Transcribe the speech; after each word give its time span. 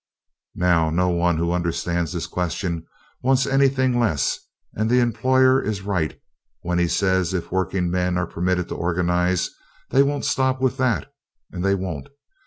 Now, 0.55 0.89
no 0.89 1.09
one 1.09 1.37
who 1.37 1.51
understands 1.51 2.11
this 2.11 2.25
question 2.25 2.87
wants 3.21 3.45
anything 3.45 3.99
less 3.99 4.39
and 4.73 4.89
the 4.89 4.99
employer 4.99 5.61
is 5.61 5.83
right 5.83 6.19
when 6.61 6.79
he 6.79 6.87
says 6.87 7.35
if 7.35 7.51
workingmen 7.51 8.17
are 8.17 8.25
permitted 8.25 8.67
to 8.69 8.75
organize 8.75 9.51
they 9.91 10.01
won't 10.01 10.25
stop 10.25 10.59
with 10.59 10.77
that; 10.77 11.13
and 11.51 11.63
they 11.63 11.75
won't. 11.75 12.09